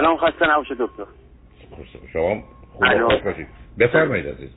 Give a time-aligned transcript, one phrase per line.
[0.00, 1.04] سلام خسته نباشه دکتر.
[2.12, 3.46] شما خوب باشید.
[3.78, 4.50] بفرمایید عزیز.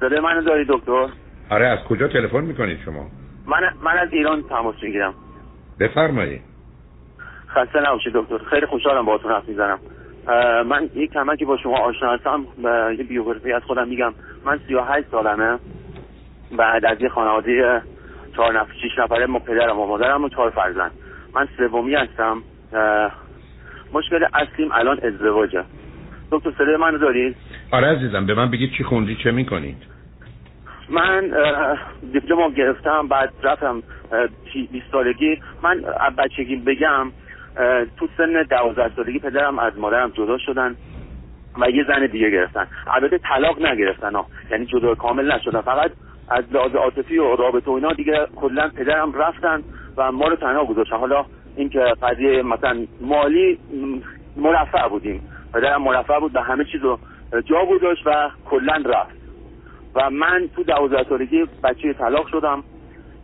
[0.00, 1.08] صدای منو داری دکتر؟
[1.50, 3.06] آره از کجا تلفن می‌کنید شما؟
[3.46, 5.14] من من از ایران تماس می‌گیرم.
[5.80, 6.42] بفرمایید.
[7.48, 8.38] خسته نباشید دکتر.
[8.38, 9.78] خیلی خوشحالم باهاتون حرف می‌زنم.
[10.66, 12.46] من یک کمکی با شما آشنا هستم.
[12.98, 14.12] یه بیوگرافی از خودم میگم.
[14.44, 15.58] من 38 سالمه.
[16.56, 17.82] بعد از یه خانواده
[18.36, 20.92] چهار نفر شیش نفره ما پدرم و مادرم و چهار فرزند.
[21.34, 22.42] من سومی هستم.
[23.92, 25.64] مشکل اصلیم الان ازدواجه.
[26.30, 27.36] دکتر صدای منو دارید
[27.70, 29.76] آره عزیزم به من بگید چی خوندی چه می‌کنید؟
[30.88, 31.30] من
[32.12, 33.82] دیپلم گرفتم بعد رفتم
[34.52, 35.40] 20 سالگی.
[35.62, 35.80] من
[36.18, 37.12] بچگی بگم
[37.96, 40.76] تو سن دوازده سالگی پدرم از مادرم جدا شدن
[41.60, 42.66] و یه زن دیگه گرفتن.
[42.86, 45.60] البته طلاق نگرفتن ها یعنی جدا کامل نشدن.
[45.60, 45.90] فقط
[46.28, 49.62] از لحاظ عاطفی و رابطه و اینا دیگه کلا پدرم رفتن
[49.96, 50.96] و ما رو تنها گذاشتن.
[50.96, 51.24] حالا
[51.56, 53.58] اینکه قضیه مثلا مالی
[54.36, 55.22] مرفع بودیم.
[55.54, 56.98] پدرم مرفع بود و همه چیز رو
[57.44, 59.20] جا گذاشت و کلا رفت.
[59.94, 62.64] و من تو دوازده سالگی بچه طلاق شدم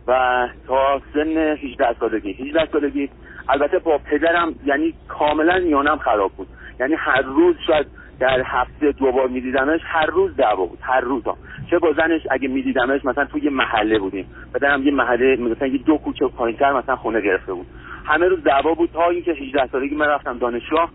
[0.07, 2.31] و تا سن 18 سالگی.
[2.31, 3.09] 18 سالگی
[3.49, 6.47] البته با پدرم یعنی کاملا میانم خراب بود.
[6.79, 7.87] یعنی هر روز شاید
[8.19, 10.79] در هفته دو بار میدیدمش هر روز دعوا بود.
[10.81, 11.37] هر روز ها.
[11.69, 14.25] چه با زنش اگه میدیدمش مثلا توی یه محله بودیم.
[14.53, 17.65] پدرم یه محله مثلا یه دو کوچه پایینتر مثلا خونه گرفته بود.
[18.07, 20.89] همه روز دعوا بود تا اینکه 18 سالگی من رفتم دانشگاه.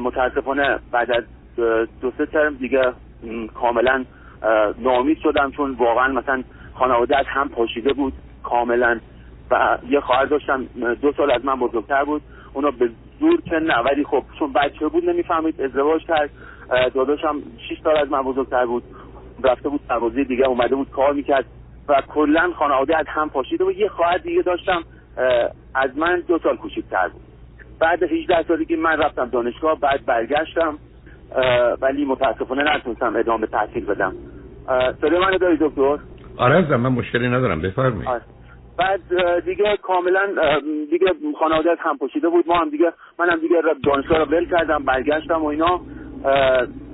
[0.00, 1.24] متاسفانه بعد از
[2.00, 2.92] دو سه ترم دیگه
[3.54, 4.04] کاملا
[4.78, 6.42] نامید شدم چون واقعا مثلا
[6.74, 8.12] خانواده از هم پاشیده بود
[8.42, 9.00] کاملا.
[9.50, 10.64] و یه خواهر داشتم
[11.02, 12.22] دو سال از من بزرگتر بود.
[12.52, 12.90] اونا به
[13.20, 16.30] زور که نه ولی خب چون بچه بود نمی‌فهمید ازدواج کرد.
[16.94, 17.36] داداشم
[17.68, 18.82] 6 سال از من بزرگتر بود.
[19.44, 21.44] رفته بود سربازی دیگه اومده بود کار می‌کرد.
[21.88, 24.82] و کلا خانواده از هم پاشیده و یه خواهر دیگه داشتم.
[25.74, 27.22] از من دو سال کوچیک‌تر بود.
[27.80, 30.78] بعد 18 سالگی من رفتم دانشگاه بعد برگشتم
[31.80, 34.14] ولی متاسفانه نتونستم ادامه تحصیل بدم.
[35.00, 35.98] صدای منو داری دکتر؟
[36.36, 38.08] آره من مشکلی ندارم بفرمایید.
[38.08, 38.22] آره.
[38.78, 39.00] بعد
[39.44, 40.26] دیگه کاملا
[40.90, 41.06] دیگه
[41.38, 42.48] خانواده هم پوشیده بود.
[42.48, 45.80] ما هم دیگه منم دیگه دانشگاه رو ول کردم برگشتم و اینا.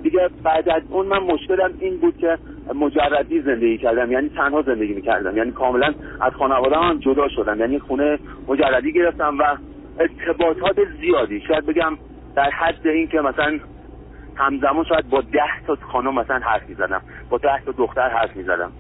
[0.02, 2.38] دیگه بعد از اون من مشکلم این بود که
[2.74, 5.36] مجردی زندگی کردم یعنی تنها زندگی می‌کردم.
[5.36, 7.60] یعنی کاملا از خانواده هم جدا شدم.
[7.60, 8.18] یعنی خونه
[8.48, 9.56] مجردی گرفتم و
[10.00, 11.40] ارتباطات زیادی.
[11.40, 11.98] شاید بگم
[12.36, 13.58] در حد این که مثلا
[14.36, 18.72] همزمان شاید با ده تا خانم مثلا حرف می‌زدم با ده تا دختر حرف می‌زدم.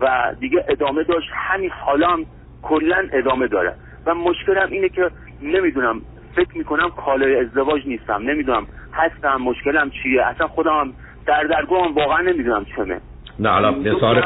[0.00, 1.28] و دیگه ادامه داشت.
[1.34, 2.26] همین حالا هم
[2.62, 3.74] کلا ادامه داره.
[4.06, 5.10] و مشکلم اینه که
[5.42, 6.02] نمی‌دونم
[6.36, 8.22] فکر می‌کنم کالای ازدواج نیستم.
[8.22, 10.92] نمی‌دونم هستم مشکلم چیه؟ اصلا خودم
[11.26, 13.00] در درگاهم واقعا نمی‌دونم چمه.
[13.38, 14.22] نه الان سوال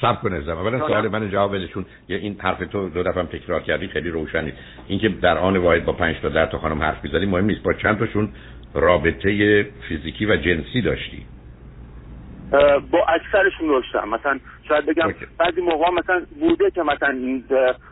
[0.00, 0.66] سب کنه زمان.
[0.66, 4.52] اولا سوال من جواب بده چون این حرف تو دو دفعه تکرار کردی خیلی روشنی.
[4.88, 7.62] اینکه در آن واحد با پنج تا در تا خانم حرف می‌زدی مهم نیست.
[7.62, 8.28] با چند تاشون
[8.74, 11.26] رابطه فیزیکی و جنسی داشتی؟
[12.90, 14.08] با اکثرشون داشتم.
[14.08, 14.38] مثلا
[14.68, 17.40] شاید بگم بعضی موقع مثلا بوده که مثلا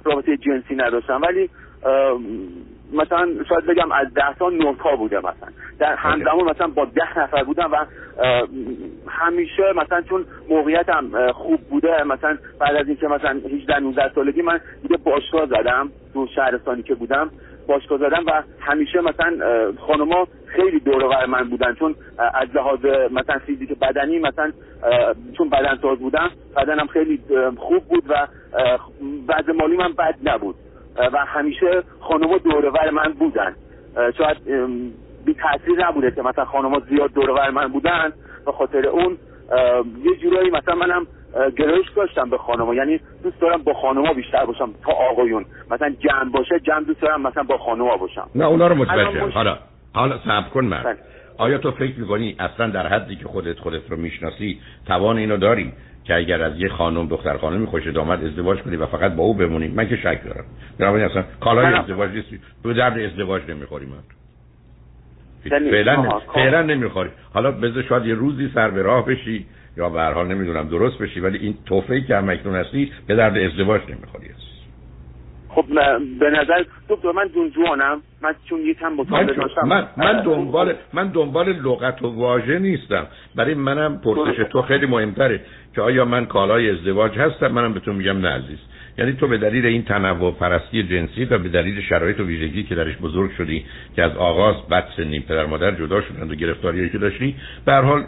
[0.05, 1.21] رابطه جنسی نداشتم.
[1.23, 1.51] ولی
[2.93, 5.49] مثلا شاید بگم از ده تا نه تا بوده مثلا.
[5.79, 7.87] در همزمان مثلا با ده نفر بودم و
[9.09, 14.61] همیشه مثلا چون موقعیتم خوب بوده مثلا بعد از اینکه مثلا 18 19 سالگی من
[14.83, 17.31] دیگه باشگاه زدم تو شهرستانی که بودم.
[17.67, 19.39] باشگاه زدم و همیشه مثلا
[19.87, 21.75] خانما خیلی دور من بودن.
[21.75, 21.95] چون
[22.35, 22.79] از لحاظ
[23.11, 24.53] مثلا فیزیک بدنی مثلا
[25.37, 27.21] چون بدن ساز بودم بدنم خیلی
[27.57, 28.27] خوب بود و
[29.29, 30.55] وضع مالی من بد نبود.
[31.13, 33.55] و همیشه خانما دورور من بودن.
[34.19, 34.37] شاید
[35.25, 38.13] بی تاثیر نبوده که مثلا خانما زیاد دورور من بودن.
[38.47, 39.17] به خاطر اون
[40.05, 41.07] یه جورایی مثلا منم
[41.57, 45.45] گرایش داشتم به خانما یعنی دوست دارم با خانما بیشتر باشم تا آقایون.
[45.71, 48.29] مثلا جمع باشه جمع دوست دارم مثلا با خانما باشم.
[48.35, 49.31] نه اونا رو متوجهم.
[49.31, 49.59] حالا
[49.95, 50.97] حالا صبر کن من بله.
[51.39, 55.73] آیا تو فکر می‌کنی اصلا در حدی که خودت خودت رو می‌شناسی توان اینو داری؟
[56.09, 59.35] که اگر از یه خانم دختر خانمی خوش آمد ازدواج کنی و فقط با او
[59.35, 60.45] بمونی من که شک دارم.
[60.79, 62.41] بنابراین اصلا کالای ازدواج نیستی.
[62.63, 63.99] تو درد ازدواج نمی‌خوری من
[65.51, 67.11] فعلا فعلا نمی‌خوری.
[67.35, 69.47] حالا بذار شاید یه روزی سر به راه بشی
[69.77, 73.39] یا به هر حال نمی‌دونم درست بشی ولی این توفیقی که هم هستی به درد
[73.39, 74.58] ازدواج نمی‌خوری است
[75.59, 75.67] خب
[76.21, 79.69] به نظر دکتر من جوانم من چون یکم مطالعه داشتم.
[79.69, 83.07] من من دنبال من دنبال لغت و واژه نیستم.
[83.37, 85.41] برای منم پرسش تو خیلی مهمتره
[85.75, 88.59] که آیا من کالای ازدواج هستم؟ منم به تو میگم نه عزیز.
[88.99, 92.75] یعنی تو به دلیل این تنوع پرستی جنسی و به دلیل شرایط و ویژگی که
[92.75, 93.65] درش بزرگ شدی
[93.97, 97.35] که از آغاز بد سنی پدر مادر جدا شدن و گرفتاری که داشتی
[97.65, 98.05] به هر حال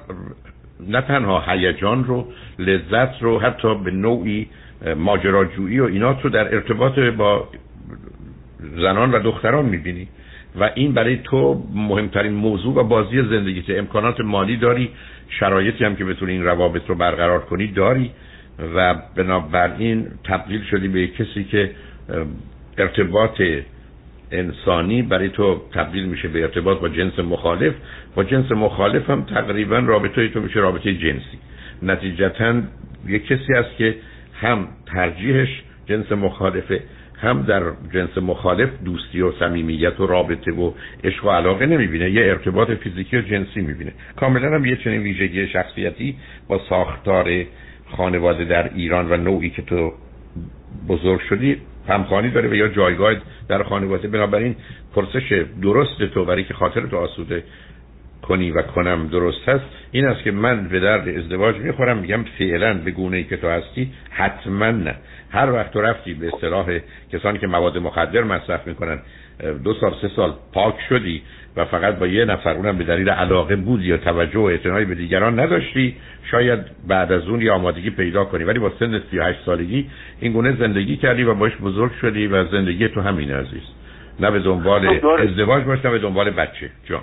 [0.89, 2.27] نه تنها هیجان رو
[2.59, 4.49] لذت رو حتی به نوعی
[4.97, 7.49] ماجراجویی و اینا تو در ارتباط با
[8.77, 10.09] زنان و دختران می‌بینی.
[10.61, 14.91] و این برای تو مهمترین موضوع و بازی زندگی امکانات مالی داری
[15.29, 18.11] شرایطی هم که بتونی این روابط رو برقرار کنی داری
[18.75, 21.71] و بنابراین تبدیل شدی به کسی که
[22.79, 23.43] ارتباط
[24.33, 27.75] انسانی برای تو تبدیل میشه به ارتباط با جنس مخالف.
[28.15, 31.39] با جنس مخالف هم تقریبا رابطه تو میشه رابطه جنسی.
[31.83, 32.63] نتیجتا
[33.07, 33.95] یک کسی است که
[34.41, 36.83] هم ترجیحش جنس مخالفه
[37.21, 37.63] هم در
[37.95, 40.73] جنس مخالف دوستی و صمیمیت و رابطه و
[41.05, 43.93] عشق و علاقه نمی‌بینه یه ارتباط فیزیکی و جنسی می‌بینه.
[44.17, 46.17] کاملا هم یه چنین ویژگی شخصیتی
[46.49, 47.45] با ساختار
[47.97, 49.93] خانواده در ایران و نوعی که تو
[50.89, 51.57] بزرگ شدی
[51.89, 53.15] همخوانی داره و یا جایگاه
[53.49, 54.09] در خانواده.
[54.09, 54.57] بنابراین
[54.95, 57.45] پرسش درست تو برای که خاطر تو آسوده
[58.23, 62.75] کنی و کنم درست هست این است که من به درد ازدواج می‌خورم میگم فعلا
[62.75, 64.95] به گونه ای که تو هستی حتما نه.
[65.31, 66.79] هر وقت تو رفتی به اصطلاح
[67.13, 68.99] کسانی که مواد مخدر مصرف می‌کنن
[69.65, 71.23] دو سال سه سال پاک شدی
[71.57, 74.95] و فقط با یه نفر اونم به دلیل علاقه بود یا توجه و اعتنایی به
[74.95, 75.97] دیگران نداشتی
[76.31, 76.59] شاید
[76.89, 78.45] بعد از اون یه آمادگی پیدا کنی.
[78.45, 79.91] ولی با سن 38 سالگی
[80.21, 83.63] این گونه زندگی کردی و باش بزرگ شدی و زندگی تو همین عزیز.
[84.21, 86.71] نه به دنبال خب، ازدواج باش نه به دنبال بچه.
[86.85, 87.03] جان.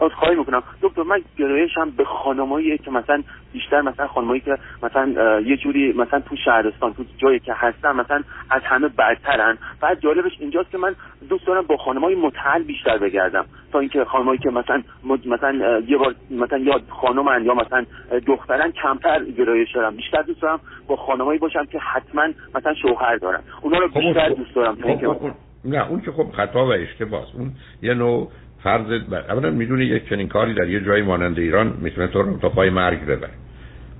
[0.00, 0.62] از خواهی می‌کنم.
[0.82, 6.20] دکتر من گرایشم به خانمایی که مثلا بیشتر مثلا خانمایی که مثلا یه جوری مثلا
[6.20, 10.94] تو شهرستان تو جایی که هستن مثلا از همه برترن بعد جالبش اینجاست که من
[11.28, 13.44] دوست دارم با خانمای متعل بیشتر بگردم.
[13.72, 14.82] تا اینکه خانمایی که مثلا
[15.26, 17.84] مثلا یه بار مثلا یا خانمن یا مثلا
[18.26, 19.96] دخترن کمتر گرایش دارم.
[19.96, 23.40] بیشتر دوست دارم با خانمایی باشم که حتما مثلا شوهر دارن.
[23.62, 24.76] اونا رو خب، بیشتر خب، دوست دارم.
[24.76, 25.30] خب،
[25.64, 27.52] نه اون که خب خطا و اشتباهه اون
[27.82, 28.28] یه نوع
[28.62, 32.48] فرض اولا می‌دونی یک چنین کاری در یه جای مانند ایران می‌تونه تو رو تا
[32.48, 33.32] پای مرگ ببره.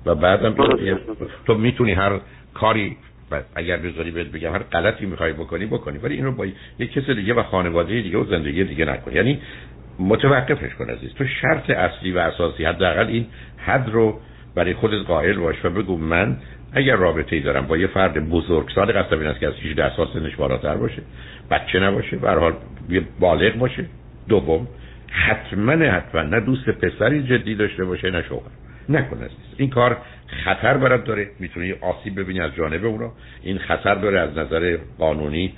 [0.05, 0.77] و بعدم تو,
[1.45, 2.19] تو می‌تونی هر
[2.53, 2.97] کاری
[3.31, 5.97] و اگر بذاری بهت بگم هر غلطی می‌خوای بکنی بکنی.
[5.97, 6.45] ولی این رو با
[6.79, 9.11] یک کس دیگه و خانواده دیگه و زندگی دیگه نکن.
[9.11, 9.39] یعنی
[9.99, 11.13] متوقفش کن عزیز.
[11.13, 13.25] تو شرط اصلی و اساسی حداقل این
[13.57, 14.19] حد رو
[14.55, 16.37] برای خودت قائل باش و بگو من
[16.73, 19.95] اگر رابطه ای دارم با یه فرد بزرگ سال قصد این است که از 18
[19.95, 21.01] سال سنش بالاتر باشه
[21.51, 22.53] بچه نباشه به حال
[23.19, 23.85] بالغ باشه.
[24.31, 24.67] دوم
[25.11, 28.51] حتما حتما نه دوست پسری جدی داشته باشه نه شوهر.
[28.89, 29.97] نکن عزیز این کار
[30.45, 31.29] خطر برات داره.
[31.39, 33.11] می‌تونی آسیب ببینی از جانب اونا.
[33.43, 35.53] این خطر داره از نظر قانونی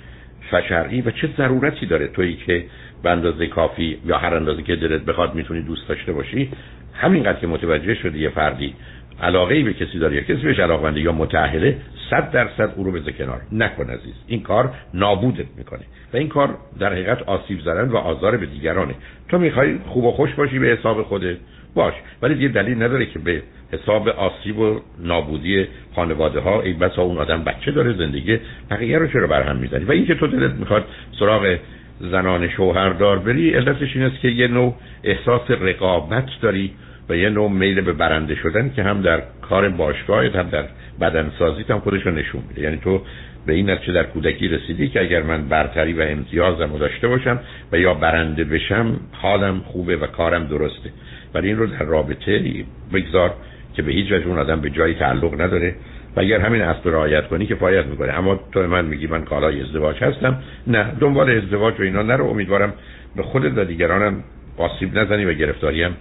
[0.50, 2.64] فشرعی و چه ضرورتی داره تویی که
[3.02, 6.50] به اندازه کافی یا هر اندازه که دلت بخواد می‌تونی دوست داشته باشی؟
[6.94, 8.74] همینقدر که متوجه شدی یه فردی
[9.22, 11.76] علاقه ای به کسی داره یا کسی بهش علاقمنده یا متأهله
[12.10, 13.40] صد درصد او رو بذار کنار.
[13.52, 15.82] نکن عزیز این کار نابودت می‌کنه.
[16.12, 18.94] و این کار در حقیقت آسیب زدن و آزار به دیگرانه.
[19.28, 21.36] تو می‌خوای خوب و خوش باشی به حساب خودت؟
[21.74, 21.94] باش.
[22.22, 27.18] ولی یه دلیل نداره که به حساب آسیب و نابودی خانواده ها ای بسا اون
[27.18, 28.38] آدم بچه داره زندگی
[28.70, 30.84] بقیه رو چرا برهم می‌زنی؟ و اینکه تو دلت می‌خواد
[31.18, 31.56] سراغ
[32.00, 34.74] زنان شوهردار بری علتش این است که یه نوع
[35.04, 36.72] احساس رقابت داری
[37.08, 40.64] و یه نوع میل به برنده شدن که هم در کار باشگاهت هم در
[41.00, 42.62] بدنسازیت هم خودش رو نشون میده.
[42.62, 43.02] یعنی تو
[43.46, 47.40] به این نتیجه در کودکی رسیدی که اگر من برتری و امتیازم رو داشته باشم
[47.72, 50.90] و یا برنده بشم حالم خوبه و کارم درسته.
[51.34, 53.34] ولی این رو در رابطه بگذار
[53.74, 55.74] که به هیچ وجه اون آدم به جایی تعلق نداره
[56.16, 58.12] و اگر همین اصل رعایت کنی که فایت می‌کنه.
[58.12, 60.38] اما تو من میگی من کالای ازدواج هستم.
[60.66, 62.26] نه دنبال ازدواج و اینا نرو.
[62.26, 62.72] امیدوارم
[63.16, 64.24] به خودت و دیگرانم
[64.56, 65.96] آسیب نزنی و گرفتاریم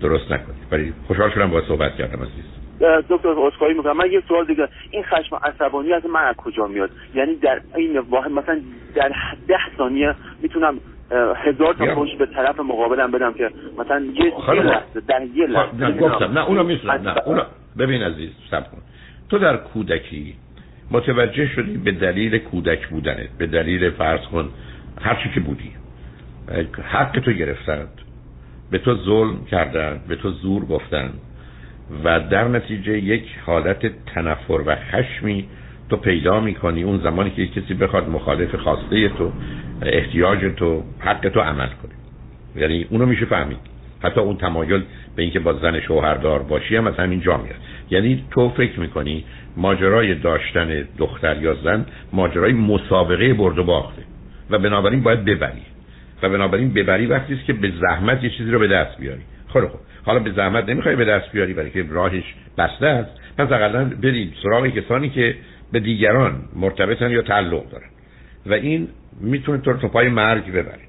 [0.00, 2.44] درست نکنی ولی خوشحال شدم با صحبت کردم عزیز.
[3.08, 3.96] دکتر اسکاری می‌کنم.
[3.96, 4.68] من یه سوال دیگه.
[4.90, 8.60] این خشم عصبانی از من از کجا میاد؟ یعنی در این واحد مثلا
[8.94, 9.12] در
[9.48, 10.74] ده ثانیه می‌تونم
[11.36, 15.76] هزار تا پشت به طرف مقابلم بدم که مثلا یه, لحظه در یه لحظه.
[15.76, 16.32] نه گفتم.
[16.32, 17.42] نه اونو می‌تونم نه اونو.
[17.78, 18.78] ببین عزیز سب کن.
[19.28, 20.34] تو در کودکی
[20.90, 24.48] متوجه شدی به دلیل کودک بودنت به دلیل فرض کن
[25.00, 25.72] هر چی که بودی
[26.82, 27.88] حق تو گرفتند.
[28.70, 31.10] به تو ظلم کردن به تو زور گفتن
[32.04, 35.48] و در نتیجه یک حالت تنفر و خشمی
[35.90, 36.82] تو پیدا می‌کنی.
[36.82, 39.32] اون زمانی که کسی بخواد مخالف خواسته تو
[39.82, 41.92] احتیاج تو حق تو عمل کنه.
[42.56, 43.58] یعنی اونو میشه فهمید.
[44.02, 44.82] حتی اون تمایل
[45.16, 47.56] به اینکه با زن شوهردار باشی هم از همین جا میاد.
[47.90, 49.24] یعنی تو فکر می‌کنی
[49.56, 54.02] ماجرای داشتن دختر یا زن ماجرای مسابقه برد و باخته
[54.50, 55.62] و بنابراین باید ببری.
[56.22, 59.22] و بنابراین ببری وقتی است که به زحمت یه چیزی رو به دست بیاری.
[59.48, 59.78] خب خب.
[60.04, 63.10] حالا به زحمت نمی‌خوای به دست بیاری برای که راهش بسته است.
[63.38, 65.34] پس اقلا برید سراغ کسانی که
[65.72, 67.88] به دیگران مرتبطن یا تعلق دارن.
[68.46, 68.88] و این
[69.20, 70.86] می‌تونه تو رو پای مرگ ببره.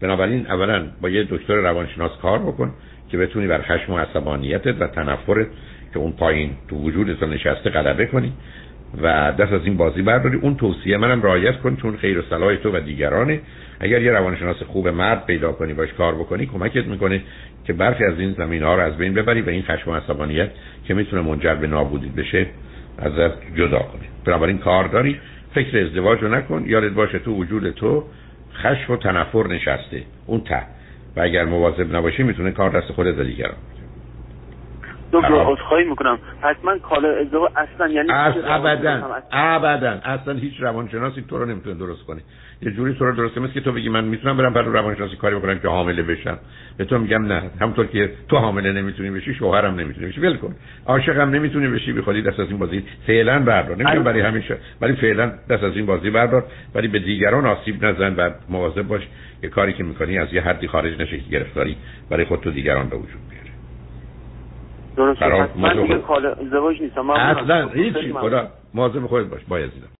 [0.00, 2.72] بنابراین اولا با یه دکتر روانشناس کار بکن
[3.10, 5.46] که بتونی بر خشم و عصبانیتت و تنفرت
[5.92, 8.32] که اون پایین تو وجودت نشسته غلبه کنی.
[9.02, 10.36] و دست از این بازی برداری.
[10.36, 13.40] اون توصیه منم رعایت کن چون خیر و صلاح تو و دیگرانه.
[13.80, 17.22] اگر یه روانشناس خوب مرد پیدا کنی باش کار بکنی کمکت می‌کنه
[17.64, 20.50] که برخی از این زمین ها رو از بین ببری و این خشم و عصبانیت
[20.84, 22.46] که می‌تونه منجر به نابودی بشه
[22.98, 24.08] ازت جدا کنی.
[24.24, 25.20] بنابراین کار داری.
[25.54, 26.64] فکر ازدواج رو نکن.
[26.66, 28.04] یادت باشه تو وجود تو
[28.54, 30.02] خشم و تنفر نشسته.
[30.26, 30.62] اون ته.
[31.16, 33.56] و اگر مواظب نباشی می‌تونه کار دست خودت و دیگران.
[35.14, 36.18] دکتر عذرخواهی می‌کنم.
[36.64, 40.00] من کالا ازدواج اصلا یعنی ابدا ابدا.
[40.04, 42.20] اصلا هیچ روانشناسی تو رو نمی‌تونه درست کنه.
[42.62, 45.36] یه جوری تو رو درست مثل که تو بگی من می‌تونم برم برای روانشناسی کاری
[45.36, 46.38] بکنم که حامله بشم.
[46.76, 47.42] به تو میگم نه.
[47.60, 50.20] همونطور که تو حامله نمی‌تونی بشی شوهرم نمی‌تونی بشی.
[50.20, 50.54] ول کن.
[50.86, 51.92] عاشقم نمی‌تونی بشی.
[51.92, 53.76] به خودی دست از این بازی فعلا بردار.
[53.76, 54.56] نمیگم برای همیشه.
[54.80, 56.44] ولی فعلا دست از این بازی بردار.
[56.74, 59.02] ولی به دیگران آسیب نزن و مواظب باش
[59.42, 61.76] که کاری که می‌کنی از یه حدی خارج نشه که گرفتاری
[62.10, 63.43] برای خود تو دیگران به وجود بیاره.
[64.96, 65.22] درست
[65.56, 67.10] من دیگه کال ازدواج نیستم.
[67.10, 68.48] اصلا هیچی خدا.
[68.74, 69.93] مواظب خودت باش باید دیدم